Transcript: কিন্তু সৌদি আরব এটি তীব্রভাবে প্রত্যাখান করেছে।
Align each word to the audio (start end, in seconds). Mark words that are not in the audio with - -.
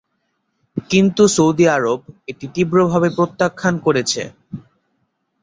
কিন্তু 0.89 1.23
সৌদি 1.35 1.65
আরব 1.69 1.99
এটি 2.27 2.45
তীব্রভাবে 2.55 3.09
প্রত্যাখান 3.17 3.73
করেছে। 3.85 4.21